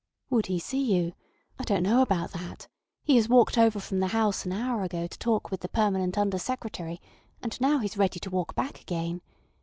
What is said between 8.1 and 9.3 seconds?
to walk back again.